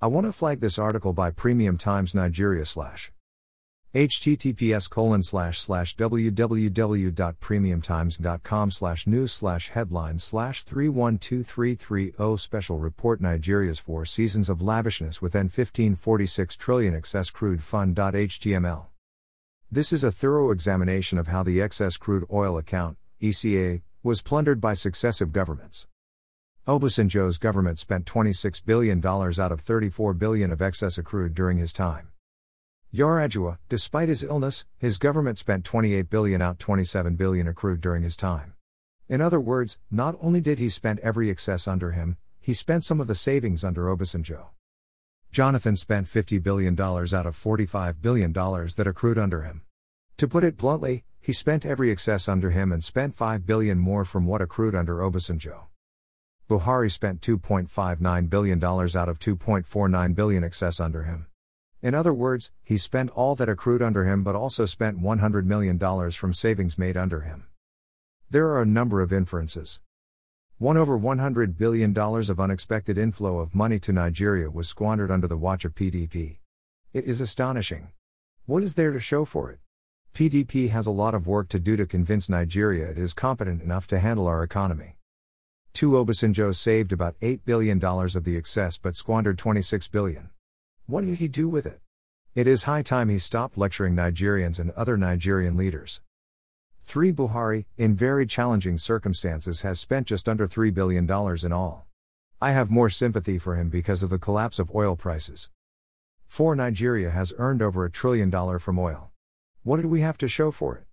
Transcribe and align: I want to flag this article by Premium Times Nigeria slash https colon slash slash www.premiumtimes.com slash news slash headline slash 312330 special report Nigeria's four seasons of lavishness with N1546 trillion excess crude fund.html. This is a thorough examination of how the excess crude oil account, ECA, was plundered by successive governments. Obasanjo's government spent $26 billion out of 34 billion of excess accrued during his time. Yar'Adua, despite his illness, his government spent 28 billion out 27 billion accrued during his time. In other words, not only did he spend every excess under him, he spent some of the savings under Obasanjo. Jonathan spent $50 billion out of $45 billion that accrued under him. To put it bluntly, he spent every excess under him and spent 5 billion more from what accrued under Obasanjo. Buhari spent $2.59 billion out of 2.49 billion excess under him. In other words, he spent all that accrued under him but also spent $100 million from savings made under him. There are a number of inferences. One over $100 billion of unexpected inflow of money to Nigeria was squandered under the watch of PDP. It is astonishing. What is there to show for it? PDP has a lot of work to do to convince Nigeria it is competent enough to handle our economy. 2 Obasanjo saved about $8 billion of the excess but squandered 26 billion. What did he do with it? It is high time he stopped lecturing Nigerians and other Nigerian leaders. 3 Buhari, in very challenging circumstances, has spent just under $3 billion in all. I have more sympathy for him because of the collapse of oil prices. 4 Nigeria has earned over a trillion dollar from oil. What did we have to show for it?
I 0.00 0.06
want 0.06 0.26
to 0.26 0.32
flag 0.32 0.60
this 0.60 0.78
article 0.78 1.12
by 1.12 1.32
Premium 1.32 1.76
Times 1.76 2.14
Nigeria 2.14 2.64
slash 2.64 3.10
https 3.92 4.88
colon 4.88 5.24
slash 5.24 5.58
slash 5.58 5.96
www.premiumtimes.com 5.96 8.70
slash 8.70 9.08
news 9.08 9.32
slash 9.32 9.70
headline 9.70 10.20
slash 10.20 10.62
312330 10.62 12.36
special 12.36 12.78
report 12.78 13.20
Nigeria's 13.20 13.80
four 13.80 14.04
seasons 14.04 14.48
of 14.48 14.62
lavishness 14.62 15.20
with 15.20 15.32
N1546 15.32 16.56
trillion 16.56 16.94
excess 16.94 17.30
crude 17.30 17.64
fund.html. 17.64 18.86
This 19.68 19.92
is 19.92 20.04
a 20.04 20.12
thorough 20.12 20.52
examination 20.52 21.18
of 21.18 21.26
how 21.26 21.42
the 21.42 21.60
excess 21.60 21.96
crude 21.96 22.24
oil 22.32 22.56
account, 22.56 22.98
ECA, 23.20 23.82
was 24.04 24.22
plundered 24.22 24.60
by 24.60 24.74
successive 24.74 25.32
governments. 25.32 25.88
Obasanjo's 26.68 27.38
government 27.38 27.78
spent 27.78 28.04
$26 28.04 28.62
billion 28.62 29.02
out 29.02 29.52
of 29.52 29.58
34 29.58 30.12
billion 30.12 30.52
of 30.52 30.60
excess 30.60 30.98
accrued 30.98 31.32
during 31.32 31.56
his 31.56 31.72
time. 31.72 32.08
Yar'Adua, 32.92 33.56
despite 33.70 34.10
his 34.10 34.22
illness, 34.22 34.66
his 34.76 34.98
government 34.98 35.38
spent 35.38 35.64
28 35.64 36.10
billion 36.10 36.42
out 36.42 36.58
27 36.58 37.16
billion 37.16 37.48
accrued 37.48 37.80
during 37.80 38.02
his 38.02 38.18
time. 38.18 38.52
In 39.08 39.22
other 39.22 39.40
words, 39.40 39.78
not 39.90 40.14
only 40.20 40.42
did 40.42 40.58
he 40.58 40.68
spend 40.68 40.98
every 40.98 41.30
excess 41.30 41.66
under 41.66 41.92
him, 41.92 42.18
he 42.38 42.52
spent 42.52 42.84
some 42.84 43.00
of 43.00 43.06
the 43.06 43.14
savings 43.14 43.64
under 43.64 43.86
Obasanjo. 43.86 44.48
Jonathan 45.32 45.74
spent 45.74 46.06
$50 46.06 46.42
billion 46.42 46.78
out 46.78 47.26
of 47.26 47.34
$45 47.34 48.02
billion 48.02 48.30
that 48.34 48.86
accrued 48.86 49.16
under 49.16 49.40
him. 49.40 49.62
To 50.18 50.28
put 50.28 50.44
it 50.44 50.58
bluntly, 50.58 51.04
he 51.18 51.32
spent 51.32 51.64
every 51.64 51.90
excess 51.90 52.28
under 52.28 52.50
him 52.50 52.72
and 52.72 52.84
spent 52.84 53.14
5 53.14 53.46
billion 53.46 53.78
more 53.78 54.04
from 54.04 54.26
what 54.26 54.42
accrued 54.42 54.74
under 54.74 54.98
Obasanjo. 54.98 55.68
Buhari 56.48 56.90
spent 56.90 57.20
$2.59 57.20 58.30
billion 58.30 58.64
out 58.64 59.08
of 59.08 59.18
2.49 59.18 60.14
billion 60.14 60.42
excess 60.42 60.80
under 60.80 61.02
him. 61.02 61.26
In 61.82 61.94
other 61.94 62.14
words, 62.14 62.52
he 62.64 62.78
spent 62.78 63.10
all 63.10 63.34
that 63.34 63.50
accrued 63.50 63.82
under 63.82 64.04
him 64.04 64.22
but 64.24 64.34
also 64.34 64.64
spent 64.64 65.02
$100 65.02 65.44
million 65.44 65.78
from 66.10 66.32
savings 66.32 66.78
made 66.78 66.96
under 66.96 67.20
him. 67.20 67.46
There 68.30 68.48
are 68.48 68.62
a 68.62 68.66
number 68.66 69.02
of 69.02 69.12
inferences. 69.12 69.80
One 70.56 70.78
over 70.78 70.98
$100 70.98 71.58
billion 71.58 71.96
of 71.96 72.40
unexpected 72.40 72.96
inflow 72.96 73.38
of 73.38 73.54
money 73.54 73.78
to 73.80 73.92
Nigeria 73.92 74.50
was 74.50 74.68
squandered 74.68 75.10
under 75.10 75.28
the 75.28 75.36
watch 75.36 75.66
of 75.66 75.74
PDP. 75.74 76.38
It 76.94 77.04
is 77.04 77.20
astonishing. 77.20 77.88
What 78.46 78.62
is 78.62 78.74
there 78.74 78.92
to 78.92 79.00
show 79.00 79.26
for 79.26 79.52
it? 79.52 79.60
PDP 80.14 80.70
has 80.70 80.86
a 80.86 80.90
lot 80.90 81.14
of 81.14 81.26
work 81.26 81.48
to 81.50 81.60
do 81.60 81.76
to 81.76 81.86
convince 81.86 82.28
Nigeria 82.28 82.90
it 82.90 82.98
is 82.98 83.12
competent 83.12 83.62
enough 83.62 83.86
to 83.88 83.98
handle 83.98 84.26
our 84.26 84.42
economy. 84.42 84.97
2 85.78 85.90
Obasanjo 85.90 86.52
saved 86.52 86.90
about 86.90 87.14
$8 87.20 87.42
billion 87.44 87.78
of 87.84 88.24
the 88.24 88.36
excess 88.36 88.78
but 88.78 88.96
squandered 88.96 89.38
26 89.38 89.86
billion. 89.86 90.30
What 90.86 91.04
did 91.06 91.18
he 91.18 91.28
do 91.28 91.48
with 91.48 91.66
it? 91.66 91.78
It 92.34 92.48
is 92.48 92.64
high 92.64 92.82
time 92.82 93.08
he 93.08 93.20
stopped 93.20 93.56
lecturing 93.56 93.94
Nigerians 93.94 94.58
and 94.58 94.72
other 94.72 94.96
Nigerian 94.96 95.56
leaders. 95.56 96.00
3 96.82 97.12
Buhari, 97.12 97.66
in 97.76 97.94
very 97.94 98.26
challenging 98.26 98.76
circumstances, 98.76 99.62
has 99.62 99.78
spent 99.78 100.08
just 100.08 100.28
under 100.28 100.48
$3 100.48 100.74
billion 100.74 101.08
in 101.44 101.52
all. 101.52 101.86
I 102.42 102.50
have 102.50 102.72
more 102.72 102.90
sympathy 102.90 103.38
for 103.38 103.54
him 103.54 103.68
because 103.68 104.02
of 104.02 104.10
the 104.10 104.18
collapse 104.18 104.58
of 104.58 104.74
oil 104.74 104.96
prices. 104.96 105.48
4 106.26 106.56
Nigeria 106.56 107.10
has 107.10 107.32
earned 107.38 107.62
over 107.62 107.84
a 107.84 107.90
trillion 107.92 108.30
dollar 108.30 108.58
from 108.58 108.80
oil. 108.80 109.12
What 109.62 109.76
did 109.76 109.86
we 109.86 110.00
have 110.00 110.18
to 110.18 110.26
show 110.26 110.50
for 110.50 110.74
it? 110.78 110.86